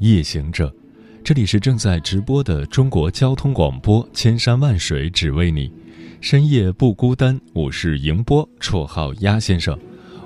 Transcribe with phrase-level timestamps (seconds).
[0.00, 0.74] 夜行者，
[1.22, 5.70] 这里是正在直播的中国交通广播，千山万水只为你，
[6.22, 7.38] 深夜不孤单。
[7.52, 9.78] 我是迎波，绰号鸭先生。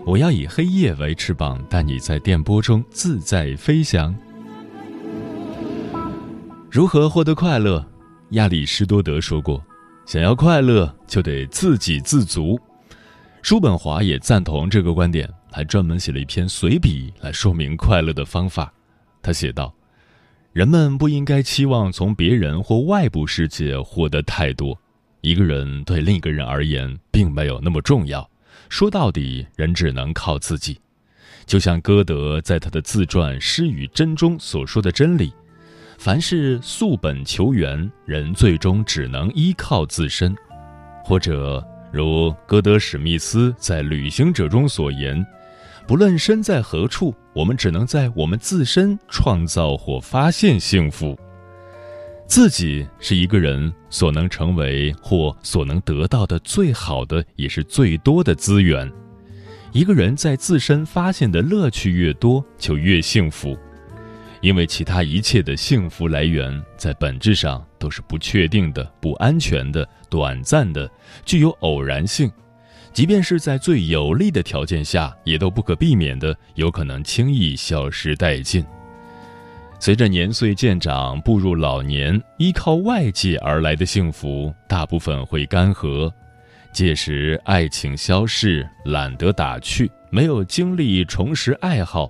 [0.06, 4.14] 我要以黑夜为翅膀，带你在电波中自在飞翔。
[6.70, 7.84] 如何获得快乐？
[8.30, 9.60] 亚里士多德说过
[10.06, 12.56] ：“想要快乐，就得自给自足。”
[13.42, 15.28] 叔本华也赞同这个观点。
[15.50, 18.72] 还专门写了一篇随笔来说明快乐的方法。
[19.24, 19.74] 他写道
[20.52, 24.78] ：“人们不应该期望从别人或外部世界获得太多。
[25.22, 28.28] 一个人对另一个人而言并没有那么重要。
[28.68, 30.78] 说到底，人只能靠自己。
[31.46, 35.32] 就像歌德在他的自传《诗与真》中所说的真理：
[35.96, 40.36] 凡是溯本求源，人最终只能依靠自身。
[41.02, 45.24] 或者，如歌德史密斯在《旅行者》中所言。”
[45.86, 51.18] 不论身在何处，我们只能在我们自身创造或发现幸福。
[52.26, 58.90] 自己是一个人所能成为或所能得到的最好的，也是最多的资源。
[59.72, 63.54] 一个人在自身发现的乐趣越多，就越幸福，
[64.40, 70.90] 因为其他一切的幸福来源在本质上都是不确定的、不安全的、短暂的，
[71.26, 72.32] 具有偶然性。
[72.94, 78.64] 即便是在最有利的条件下，也都不可避免的有可能轻易消失殆尽。
[79.80, 86.10] 随着年岁渐长，步入老年，依靠外界而来的幸福大部分会干涸。
[86.72, 92.08] 届时，爱情消逝，懒得打趣，没有精力重拾爱好，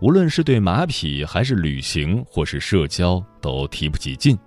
[0.00, 4.38] 无论是对马匹，还是旅行，或是社交，都提不起劲。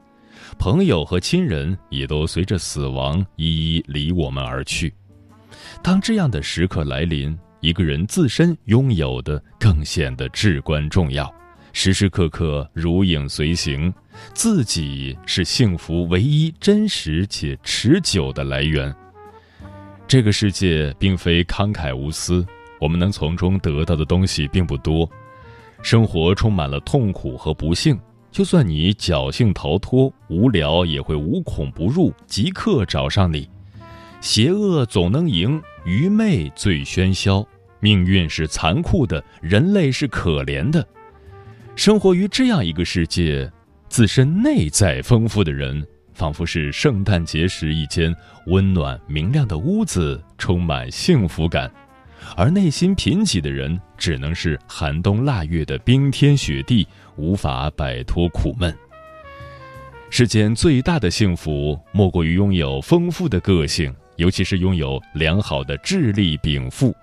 [0.58, 4.94] 朋友和亲人也都随着死亡一一离我们而去。
[5.82, 11.34] 当这样的时刻来临，一个人自身拥有的更显得至关重要，
[11.72, 13.94] 时时刻刻如影随形。
[14.34, 18.94] 自己是幸福唯一真实且持久的来源。
[20.08, 22.46] 这个世界并非慷慨无私，
[22.80, 25.10] 我们能从中得到的东西并不多。
[25.82, 28.00] 生活充满了痛苦和不幸，
[28.32, 33.50] 就算你侥幸逃脱，无聊也会无孔不入，即刻找上你。
[34.24, 37.46] 邪恶总能赢，愚昧最喧嚣。
[37.82, 40.88] 命运是残酷的，人类是可怜的。
[41.76, 43.52] 生活于这样一个世界，
[43.90, 51.68] 自身内在丰富的人，仿佛是圣诞节时一间温暖明亮的屋子，充满幸福感；
[52.38, 58.74] 而内心贫瘠的人，只能是寒冬腊月的冰天雪地，无法摆脱苦闷。
[60.10, 63.94] 世间最大的幸福，莫过于拥有丰富的个性。
[64.16, 66.96] 尤其是拥有良好的智力禀赋，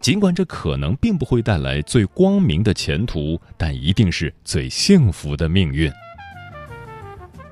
[0.00, 5.90] 尽管这可能并不会带来最光明的前途，但一定是最幸福的命运。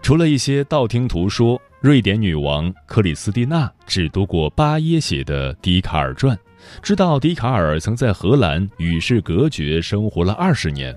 [0.03, 6.37] 除了一些道听途说，瑞典女王克里斯蒂娜只读过巴耶写的《笛卡尔传》，
[6.83, 10.97] 知道笛卡尔曾在荷兰与世隔绝生活了二十年。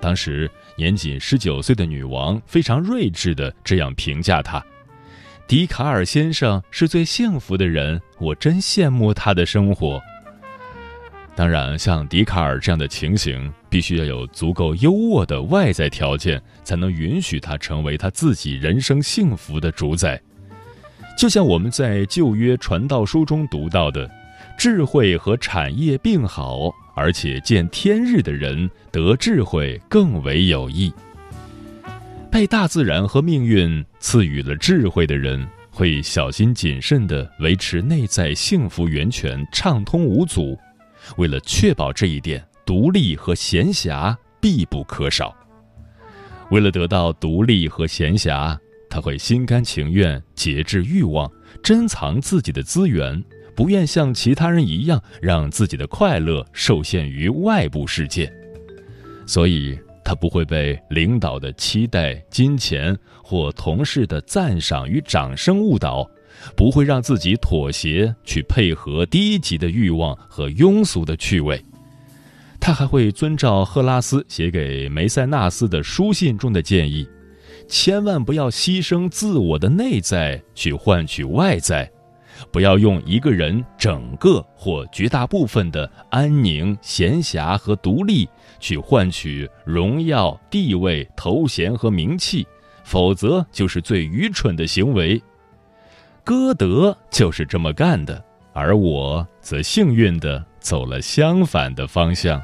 [0.00, 4.64] 当时年仅十九岁的女王非常睿智地这样评价他。
[5.46, 10.00] 笛卡尔先生是最幸福的人，我真羡慕他的生活。
[11.36, 20.18] 当然，像笛卡尔这样的情形，必须要有足够优渥的外在条件，才能允许他成为他自己人生幸福的主宰。
[21.16, 24.10] 就像我们在旧约传道书中读到的
[24.56, 30.90] ：“智慧和产业并好，而且见天日的人得智慧更为有益。”
[32.32, 40.54] 被大自然和命运赐予了智慧的人，会小心谨慎地维持内在幸福源泉畅通无阻。
[41.16, 45.34] 为了确保这一点，独立和闲暇必不可少。
[46.50, 48.54] 为了得到独立和闲暇，
[48.90, 53.24] 他会心甘情愿节制欲望，珍藏自己的资源，
[53.56, 58.30] 不愿像其他人一样让自己的快乐受限于外部世界。
[59.26, 59.78] 所以。
[60.04, 66.06] 他不会被领导的期待、金钱或同事的赞赏与掌声误导，
[66.54, 71.58] 不会让自己妥协去配合低级的欲望和庸俗的趣味。
[72.60, 77.06] 他还会遵照赫拉斯写给梅塞纳斯的书信中的建议，
[77.68, 81.90] 千万不要牺牲自我的内在去换取外在，
[82.50, 88.28] 不要用一个人整个或绝大部分的安宁、闲暇和独立
[88.60, 92.46] 去换取荣耀、地位、头衔和名气，
[92.84, 95.20] 否则就是最愚蠢的行为。
[96.22, 102.40] 歌德就是这么干的，而我则幸运地走了相反的方向。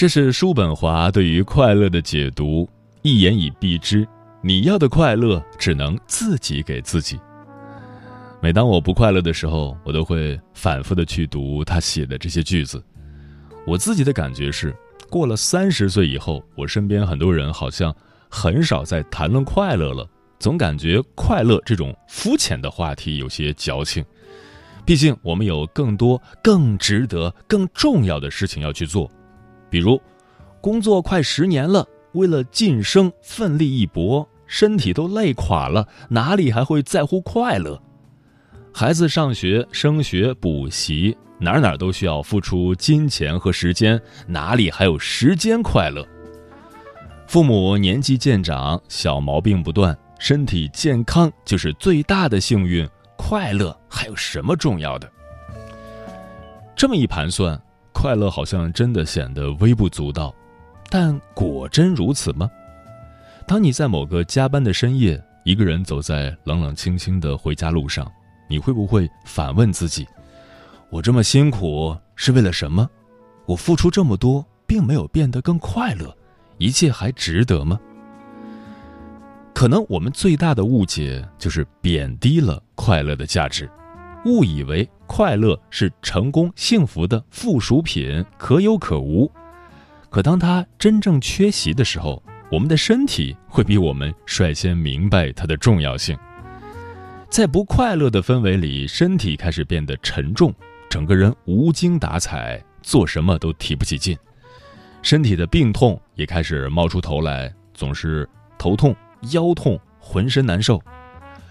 [0.00, 2.66] 这是叔本华对于快乐的解读，
[3.02, 4.08] 一言以蔽之：
[4.40, 7.20] 你要的快乐只能自己给自己。
[8.40, 12.82] 每当我不快乐的时候，我都会反复的去读他写的这些句子。
[13.66, 14.74] 我自己的感觉是。
[15.10, 17.94] 过了三十岁以后，我身边很多人好像
[18.30, 20.08] 很少在谈论快乐了，
[20.38, 24.02] 总感觉快乐这种肤浅的话题有些矫情。
[24.86, 29.10] 毕竟我们有更多、更值得、更重要的事情要去做，
[29.70, 30.00] 比如
[30.60, 37.80] 工作快十年了，为了晋升奋力一搏，身体都累垮了，哪里还会在乎快乐？
[38.74, 41.16] 孩子上学、升学、补习。
[41.42, 46.06] 哪哪都需要付出金钱和时间，哪里还有时间快乐？
[47.26, 52.86] 父母年纪渐长，小毛病不断，身体健康就是最大的幸运。
[53.16, 55.10] 快乐还有什么重要的？
[56.76, 57.58] 这么一盘算，
[58.00, 60.34] 快乐好像真的显得微不足道。
[60.88, 62.50] 但果真如此吗？
[63.46, 68.10] 当你在某个加班的深夜，一个人走在冷冷清清的回家路上，
[68.48, 70.08] 你会不会反问自己？
[70.88, 72.88] 我这么辛苦是为了什么？
[73.44, 76.16] 我付出这么多，并没有变得更快乐，
[76.56, 77.78] 一切还值得吗？
[79.52, 83.68] 可能我们最大的误解就是贬低了快乐的价值，
[84.24, 89.30] 误以为快乐是成功幸福的附属品，可有可无。
[90.08, 96.18] 可当它真正缺席的时候，我们的身体会比我们率先明白它的重要性。
[97.28, 100.52] 在不快乐的氛围里，身体开始变得沉重。
[100.88, 104.18] 整个人无精打采，做什么都提不起劲，
[105.02, 108.28] 身体的病痛也开始冒出头来，总是
[108.58, 108.94] 头痛、
[109.30, 110.82] 腰痛，浑身难受，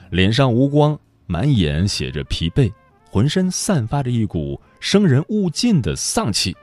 [0.10, 1.00] 脸上无光，
[1.32, 2.74] 满眼写着疲惫，
[3.12, 6.58] 浑身散发着一股生人勿近的丧气。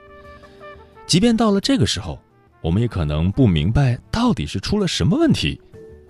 [1.05, 2.19] 即便到了这个时候，
[2.59, 5.57] 我们也可能不明白到底是出了什么问题。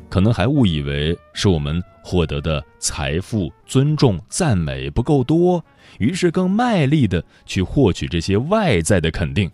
[0.09, 5.63] 可能还误以为是我们获得的财富、尊重、赞美不够多，
[6.00, 9.51] 于是更卖力的去获取这些外在的肯定。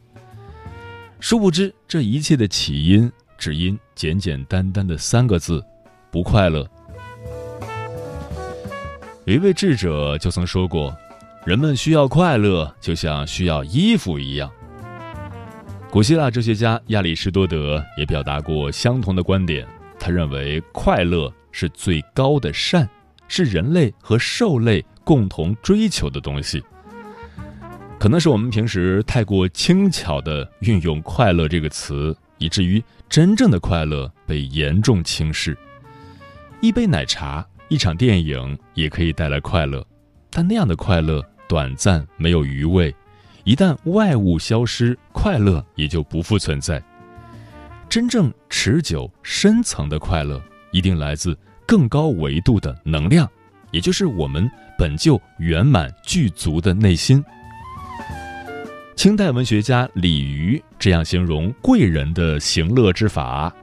[1.20, 5.62] 殊不知，这一切的起因只因简简单单的三个字：
[6.10, 6.66] 不快乐。
[9.26, 10.94] 有一位智者就曾说过
[11.48, 14.52] ：“人们需要快乐，就像需要衣服一样。”
[15.90, 19.66] 古希腊哲学家亚里士多德也表达过相同的观点。
[19.98, 22.90] 他认为快乐是最高的善，
[23.30, 26.62] 是人类和兽类共同追求的东西。
[27.98, 35.58] 可能是我们平时太过轻巧地运用“快乐”这个词，以至于真正的快乐被严重轻视。
[36.60, 39.86] 一杯奶茶、一场电影也可以带来快乐，
[40.30, 42.94] 但那样的快乐短暂，没有余味。
[43.44, 46.82] 一旦外物消失，快乐也就不复存在。
[47.90, 51.38] 真正持久、深层的快乐，一定来自
[51.68, 53.30] 更高维度的能量，
[53.72, 57.24] 也就是我们本就圆满具足的内心。
[58.96, 63.54] 清代文学家李渔这样形容贵人的行乐之法：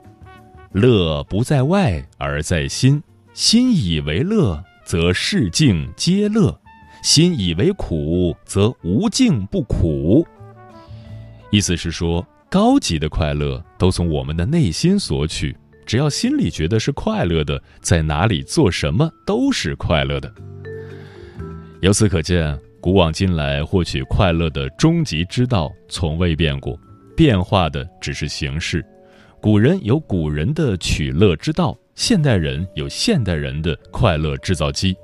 [0.73, 3.01] 乐不在外而在心，
[3.33, 6.51] 心以为乐，则世境皆乐；
[7.03, 10.25] 心以为苦，则无境不苦。
[11.51, 12.25] 意思是说。
[12.49, 20.29] 高级的快乐都从我们的内心索取，只要心里觉得是快乐的，在哪里做什么都是快乐的。
[21.79, 26.77] 由此可见，古往今来获取快乐的终极之道从未变过，
[27.15, 28.85] 变化的只是形式。
[29.41, 34.95] 古人有古人的取乐之道，现代人有现代人的快乐制造机。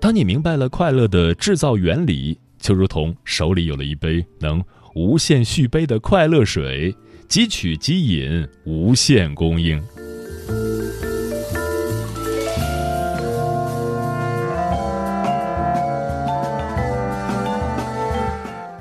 [0.00, 4.62] 当你明白了快乐的制造原理，就如同手里有了一杯能。
[4.96, 6.92] 无限续杯的快乐水，
[7.28, 9.80] 即取即饮，无限供应。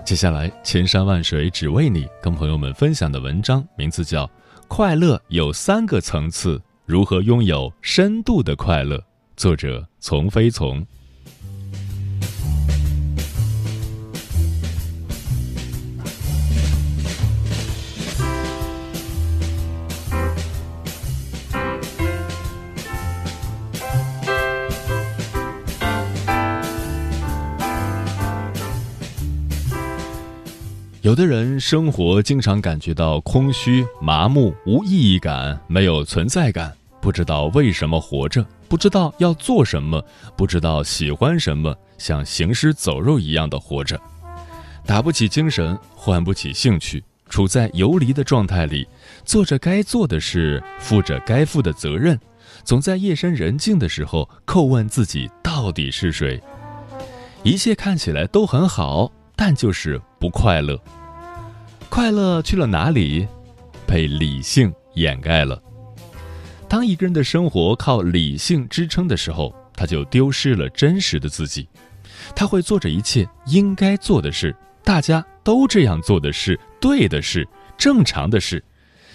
[0.03, 4.25] 接下来，千山万水只为你，跟朋友们分享的文章名字叫
[4.67, 8.97] 《快乐有三个层次：如何拥有深度的快乐》，
[9.37, 10.83] 作者：从飞从。
[31.01, 40.03] 有的人生活经常感觉到空虚、麻木、无意义感，没有存在感，不知道为什么活着，不知道要做什么，
[40.35, 43.99] 不知道喜欢什么，像行尸走肉一样的活着，
[44.85, 48.87] 打不起精神，唤不起兴趣，处在游离的状态里，
[49.23, 52.19] 做着该做的事，负着该负的责任，
[52.63, 56.41] 总在夜深人静的时候叩问自己到底是谁。
[57.43, 60.77] 一切看起来都很好，但就是不快乐。
[61.89, 63.25] 快乐去了哪里？
[63.87, 65.59] 被理性掩盖了。
[66.69, 71.67] 当一个人的生活靠理性支撑的时候，他就丢失了真实的自己。
[72.35, 78.63] 他会做着一切应该做的事，大家都这样做的事，对的事，正常的事，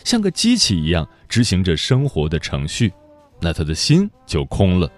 [0.02, 2.92] 像个机器一样执行着生活的程序。
[3.40, 4.90] 那他的心就空了，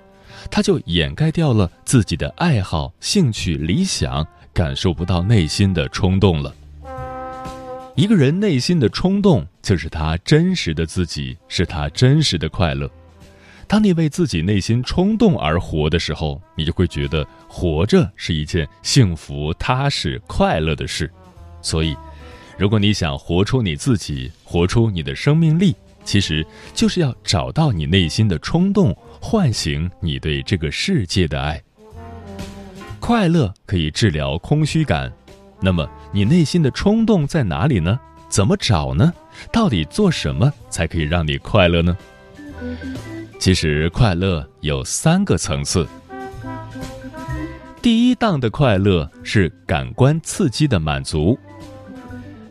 [0.50, 6.54] 他就掩盖掉了自己的爱好、兴趣、理想，感受不到内心的冲动了。
[7.96, 12.88] 一个人内心的冲动，就是他真实的自己，是他真实的快乐。
[13.66, 21.10] 当你为自己内心冲动而活的时候，你就会觉得活着是一件幸福、踏实、快乐的事。
[21.62, 21.96] 所以，
[22.56, 31.60] 如果你想活出你自己，活出你的生命力，其实就是要找到你内心的冲动，唤醒你对这个世界的爱。
[33.00, 35.12] 快乐可以治疗空虚感。
[35.60, 37.98] 那么，你内心的冲动在哪里呢？
[38.36, 39.14] 怎么找呢？
[39.50, 41.96] 到底做什么才可以让你快乐呢？
[43.38, 45.88] 其实，快乐有三个层次。
[47.80, 51.38] 第一档的快乐是感官刺激的满足。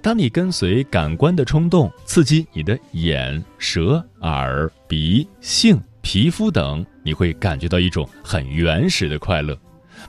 [0.02, 9.56] 当你跟随感官的冲动，刺激你的眼、舌、耳、鼻、性、皮肤等，你会感觉到一种很原始的快乐。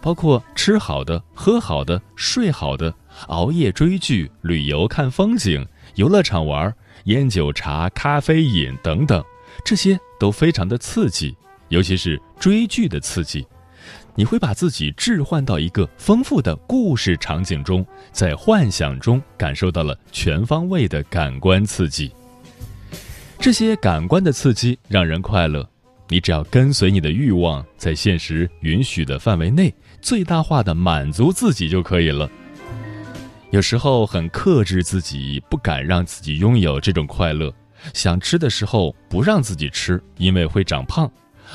[0.01, 2.93] 包括吃好的、喝好的、睡好的、
[3.29, 6.73] 熬夜追剧、旅游看风景、游乐场玩、
[7.05, 9.25] 烟酒茶、咖啡饮等等，
[9.65, 11.37] 这些都非常的刺激，
[11.69, 13.47] 尤其是追剧的刺激，
[14.15, 22.13] 你会把自己置换到一个丰富的故事场景中，在幻想中感受到了全方位的感官刺激。
[23.39, 25.69] 这些感官的刺激让人快乐。
[26.09, 32.31] 你只要跟随你的欲望，在现实允许的范围内，最大化的满足自己就可以了。
[33.51, 37.53] 有时候很克制自己，不敢让自己拥有这种快乐。
[37.95, 41.09] 想吃的时候不让自己吃，因为会长胖；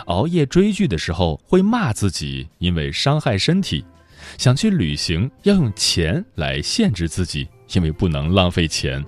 [0.06, 3.84] 熬夜追剧的时候会骂自己，因为伤害身体；
[4.38, 9.04] 想去旅行要用钱来限制自己，因为不能浪费钱。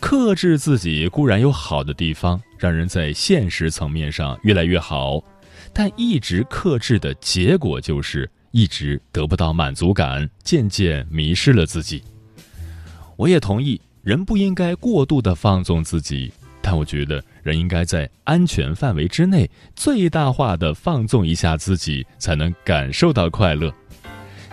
[0.00, 5.22] 克制自己固然有好的地方，让人在现实层面上越来越好，
[5.72, 12.02] 但一直克制的结果就是一直得不到满足感，渐渐迷失了自己。
[13.16, 23.72] 我也同意，人不应该过度的放纵自己，但我觉得人应该在安全范围之内，最大化的放纵一下自己，才能感受到快乐。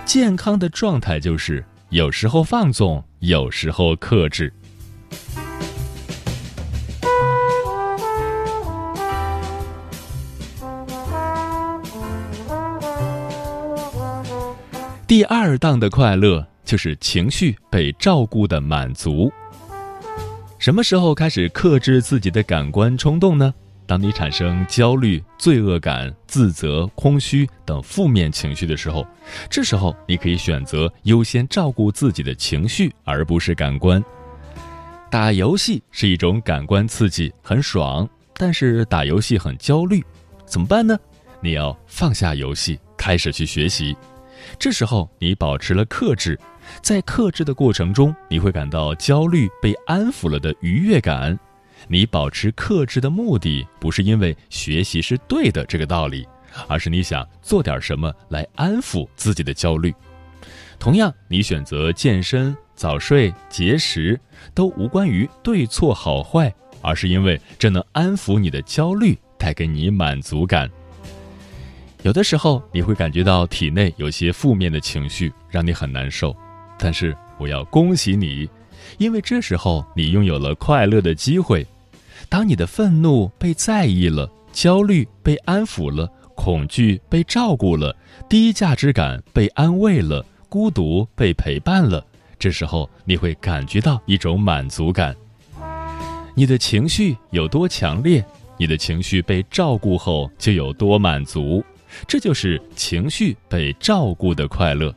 [0.05, 4.53] 健康的状态就是有时候放纵，有时候克制。
[15.07, 19.31] 第二档的快乐就是情绪被照顾的满足。
[20.59, 23.53] 什么时候开始克制自己的感官冲动呢？
[23.85, 29.07] 当你产生焦虑、罪恶感、自责、空虚等负面情绪的时候，
[29.49, 34.03] 这时候你可以选择优先照顾自己的情绪，而不是感官。
[35.09, 40.03] 打游戏是一种感官刺激，很爽，但是打游戏很焦虑，
[40.45, 40.99] 怎么办呢？
[41.39, 43.95] 你要放下游戏，开始去学习。
[44.59, 46.39] 这时候你保持了克制，
[46.81, 51.37] 在克制的过程中，你会感到焦虑被安抚了的愉悦感。
[51.87, 56.27] 你保持克制的目的不是因为学习是对的这个道理，
[56.67, 59.93] 而是你想做点什么来安抚自己的焦虑。
[60.79, 64.19] 同样，你选择健身、早睡、节食，
[64.53, 70.69] 都无关于对错好坏，而是因为这能安抚你的焦虑，带给你满足感。
[72.07, 76.33] 有的时候你会感觉到体内有些负面的情绪，让你很难受。
[76.79, 78.49] 但是我要恭喜你，
[78.97, 81.67] 因为这时候你拥有了快乐的机会。
[82.29, 87.93] 当你的愤怒被在意了，焦虑被安抚了，恐惧被照顾了，
[88.29, 92.01] 低价值感被安慰了，孤独被陪伴了，
[92.39, 95.13] 这时候你会感觉到一种满足感。
[96.35, 98.23] 你的情绪有多强烈，
[98.57, 101.61] 你的情绪被照顾后就有多满足，
[102.07, 104.93] 这就是情绪被照顾的快乐。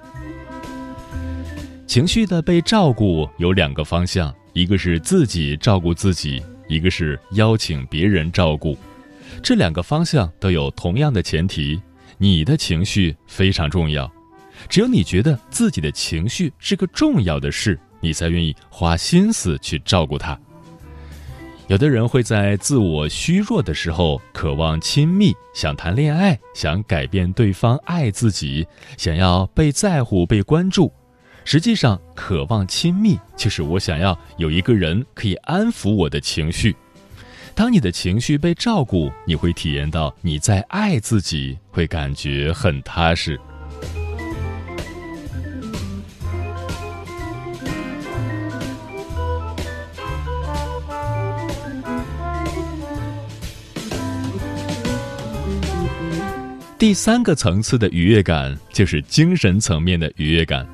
[1.86, 8.76] 情绪的被照顾有两个方向，一个是自己照顾自己，一个是邀请别人照顾。
[9.42, 11.80] 这两个方向都有同样的前提：
[12.16, 14.10] 你的情绪非常重要。
[14.68, 20.38] 只有你觉得自己的情绪是个重要的事，你才愿意花心思去照顾它。
[21.70, 30.92] 有的人会在自我虚弱的时候渴望亲密，想谈恋爱，想改变对方爱自己，想要被在乎、被关注。
[31.44, 36.74] 实际上，渴望亲密就是我想要有一个人可以安抚我的情绪。
[37.54, 43.40] 当你的情绪被照顾，你会体验到你在爱自己，会感觉很踏实。
[56.80, 60.66] 第三个层次的愉悦感，就是精神层面的愉悦感。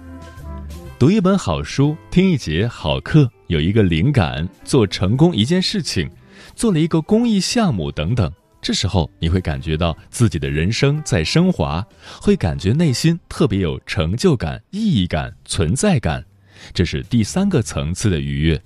[1.00, 6.08] 读一本好书，听一节好课，有一个灵感，做成功一件事情，
[6.54, 8.32] 做了一个公益项目等等。
[8.62, 11.84] 这时候你会感觉到自己的人生在升华，
[12.22, 16.25] 会感觉内心特别有成就感、意义感、存在感。
[16.72, 18.62] 这是第三个层次的愉悦。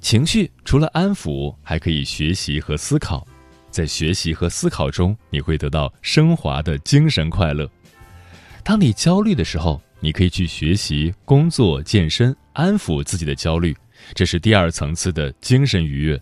[0.00, 3.26] 情绪除了安抚，还可以学习和思考，
[3.72, 7.68] 在学习和思考中，你会得到升华的精神快乐。
[8.62, 9.82] 当你焦虑的时候。
[10.04, 13.72] 你可以去学习、工作、健身，安抚自己的焦虑，
[14.14, 16.20] 这是第二层次的精神愉悦。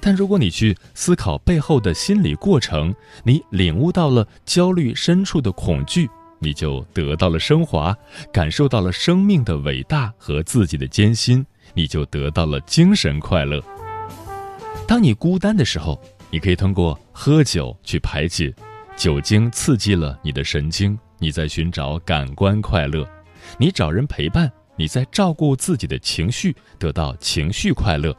[0.00, 7.96] 但如果你去思考背后的心理过程，你领悟到了焦虑深处的恐惧，你就得到了升华，
[8.32, 13.62] 感受到了生命的伟大和自己的艰辛，你就得到了精神快乐。
[14.84, 18.50] 当你孤单的时候，你可以通过喝酒去排解，
[18.96, 20.98] 酒精刺激了你的神经。
[21.18, 23.06] 你在寻找感官快乐，
[23.58, 28.16] 你找人陪伴，你在照顾自己的情绪，得到情绪快乐。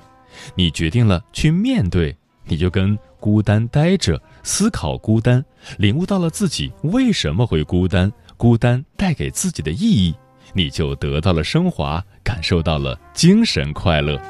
[0.54, 5.44] 你决定了去面对，你就跟孤单待着，思考孤单，
[5.80, 10.16] 领悟到了自己为什么会孤单，孤单带给自己的意义，
[10.54, 14.22] 你就得到了升华，感受到了精神快乐。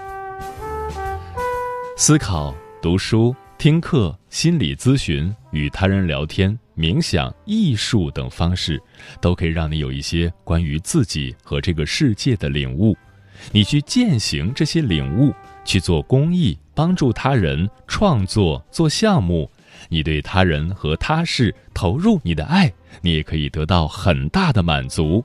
[1.95, 6.57] 思考、读书、听课、心理咨询、与他人聊天。
[6.75, 8.81] 冥想、艺术等方式，
[9.21, 12.97] 都可以让你有一些关于自己和这个世界的领悟。
[13.51, 15.31] 你去践行这些领悟，
[15.63, 19.49] 去做公益，帮助他人，创作、做项目。
[19.87, 25.23] 你对他人和他事投入你的爱，你也可以得到很大的满足。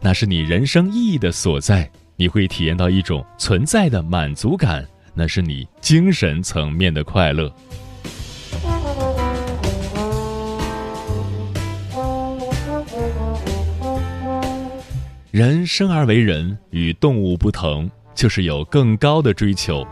[0.00, 1.90] 那是你人生意义的所在。
[2.18, 4.86] 你会体验到一种存在的满足感，
[5.18, 7.50] 那是你精神层面的快乐。
[15.30, 19.86] 人生而为人，与动物不同，就是有更高的追求。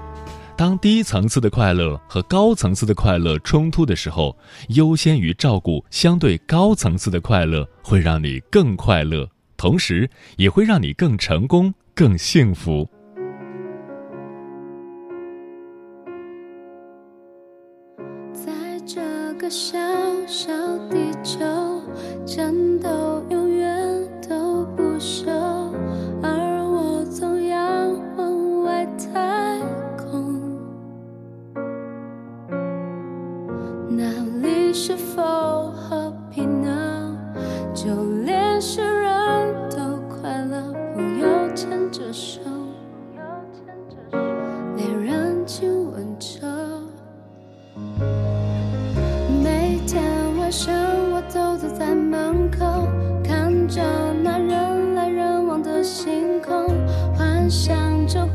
[0.57, 4.37] 当低层次的快乐和高层次的快乐冲突的时候，
[4.69, 12.89] 优先于照顾相对高层次的快乐，会让你更快乐，同时也会让你更成功、更幸福。
[57.55, 58.27] 想着